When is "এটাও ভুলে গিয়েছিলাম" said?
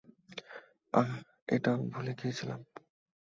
1.47-2.59